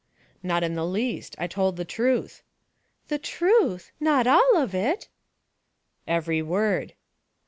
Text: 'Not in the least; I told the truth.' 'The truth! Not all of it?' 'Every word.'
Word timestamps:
'Not 0.41 0.63
in 0.63 0.73
the 0.73 0.83
least; 0.83 1.35
I 1.37 1.45
told 1.45 1.75
the 1.75 1.85
truth.' 1.85 2.41
'The 3.09 3.19
truth! 3.19 3.91
Not 3.99 4.25
all 4.25 4.57
of 4.57 4.73
it?' 4.73 5.09
'Every 6.07 6.41
word.' 6.41 6.95